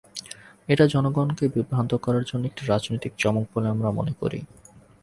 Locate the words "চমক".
3.17-3.45